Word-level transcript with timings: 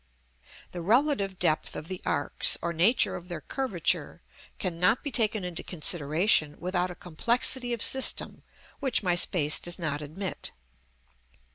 The 0.71 0.81
relative 0.81 1.37
depth 1.37 1.75
of 1.75 1.87
the 1.87 2.01
arcs, 2.07 2.57
or 2.63 2.73
nature 2.73 3.15
of 3.15 3.27
their 3.29 3.39
curvature, 3.41 4.23
cannot 4.57 5.03
be 5.03 5.11
taken 5.11 5.43
into 5.43 5.61
consideration 5.61 6.55
without 6.57 6.89
a 6.89 6.95
complexity 6.95 7.71
of 7.71 7.83
system 7.83 8.41
which 8.79 9.03
my 9.03 9.13
space 9.13 9.59
does 9.59 9.77
not 9.77 10.01
admit. 10.01 10.53